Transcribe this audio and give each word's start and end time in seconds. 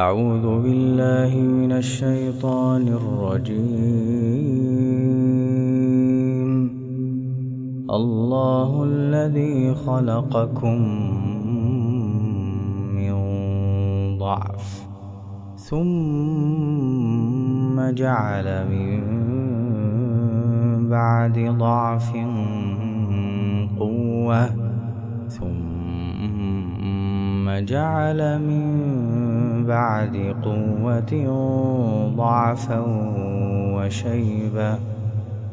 أعوذ 0.00 0.46
بالله 0.64 1.32
من 1.36 1.72
الشيطان 1.72 2.88
الرجيم. 2.88 3.60
الله 7.90 8.84
الذي 8.84 9.74
خلقكم 9.74 10.78
من 12.96 13.14
ضعف 14.18 14.88
ثم 15.56 17.00
جعل 17.90 18.48
من 18.72 19.00
بعد 20.88 21.36
ضعف 21.58 22.12
قوة 23.78 24.44
ثم 25.28 25.60
جعل 27.68 28.20
من 28.48 29.29
بعد 29.70 30.34
قوة 30.42 31.12
ضعفا 32.16 32.82
وشيبا 33.74 34.78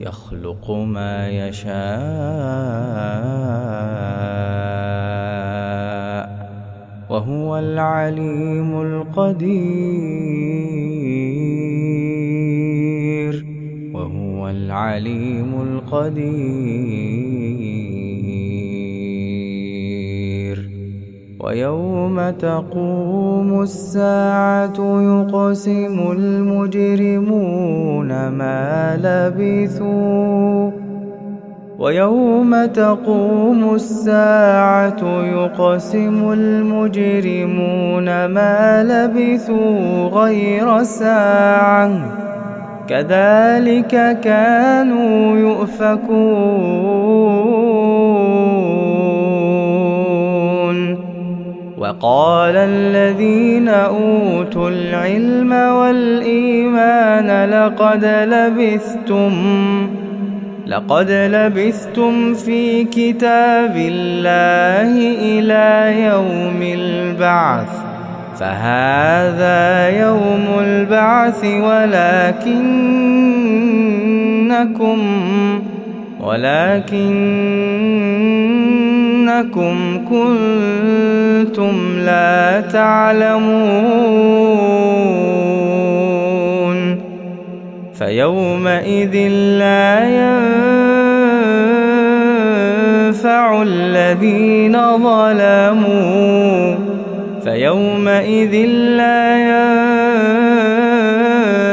يخلق 0.00 0.70
ما 0.70 1.28
يشاء 1.28 1.70
وهو 7.10 7.58
العليم 7.58 8.80
القدير 8.80 9.50
وهو 13.94 14.48
العليم 14.48 15.60
القدير 15.62 17.10
ويوم 21.40 22.30
تقوم 22.30 23.62
الساعة 23.62 24.78
يقسم 24.78 26.12
المجرمون 26.12 28.08
ما 28.28 28.96
لبثوا 29.02 30.70
ويوم 31.78 32.64
تقوم 32.64 33.74
الساعة 33.74 35.24
يقسم 35.24 36.32
المجرمون 36.32 38.24
ما 38.24 38.84
لبثوا 38.84 40.08
غير 40.08 40.82
ساعة 40.82 41.90
كذلك 42.88 44.20
كانوا 44.20 45.36
يؤفكون 45.36 46.90
وقال 52.00 52.56
الذين 52.56 53.68
أوتوا 53.68 54.70
العلم 54.70 55.52
والإيمان 55.52 57.50
لقد 57.50 58.04
لبثتم 58.04 59.32
لقد 60.66 61.10
لبثتم 61.10 62.34
في 62.34 62.84
كتاب 62.84 63.76
الله 63.76 64.92
إلى 65.20 66.02
يوم 66.04 66.62
البعث 66.62 67.68
فهذا 68.38 69.88
يوم 70.00 70.46
البعث 70.60 71.44
ولكنكم 71.44 72.60
ولكنكم 79.40 80.04
كنتم 80.08 81.98
لا 81.98 82.60
تعلمون 82.60 83.60
فيومئذ 87.94 89.16
لا 89.58 90.04
ينفع 93.08 93.62
الذين 93.62 94.76
ظلموا 94.98 96.74
فيومئذ 97.44 98.54
لا 98.96 99.36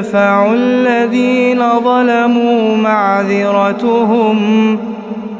ينفع 0.00 0.52
الذين 0.52 1.62
ظلموا 1.84 2.76
معذرتهم 2.76 4.40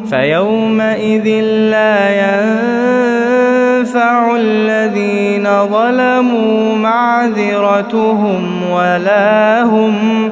فيومئذ 0.08 1.28
لا 1.70 2.10
ينفع 2.24 4.12
الذين 4.36 5.66
ظلموا 5.66 6.76
معذرتهم 6.76 8.70
ولا 8.70 9.62
هم 9.62 10.30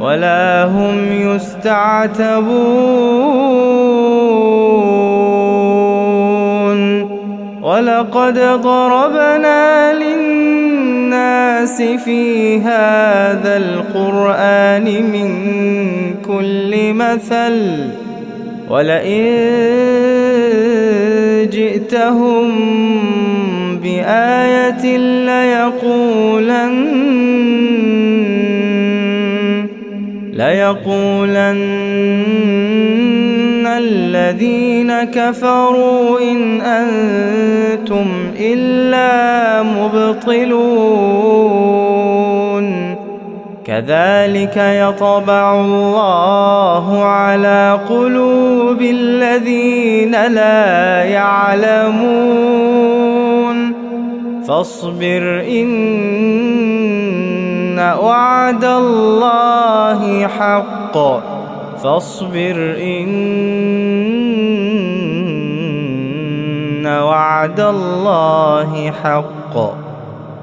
ولا 0.00 0.64
هم 0.64 1.12
يستعتبون. 1.12 2.52
ولقد 7.62 8.38
ضربنا 8.38 9.92
للناس 9.94 11.82
في 11.82 12.60
هذا 12.60 13.56
القرآن 13.56 14.84
من 14.84 15.30
كل 16.26 16.94
مثل. 16.94 18.01
ولئن 18.70 19.22
جئتهم 21.52 22.48
بآية 23.82 24.96
ليقولن 25.26 26.72
ليقولن 30.32 31.72
الذين 33.66 35.04
كفروا 35.04 36.20
إن 36.20 36.60
أنتم 36.60 38.06
إلا 38.40 39.62
مبطلون. 39.62 41.02
كذلك 43.72 44.56
يطبع 44.56 45.60
الله 45.60 47.04
على 47.04 47.80
قلوب 47.88 48.82
الذين 48.82 50.26
لا 50.26 51.04
يعلمون. 51.04 52.52
فاصبر 54.48 55.44
إن 55.48 55.72
وعد 57.78 58.64
الله 58.64 60.26
حق. 60.26 60.98
فاصبر 61.82 62.76
إن 62.82 63.06
وعد 66.86 67.60
الله 67.60 68.92
حق. 69.04 69.81